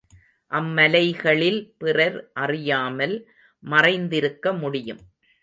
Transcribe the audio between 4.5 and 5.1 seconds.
முடியும்.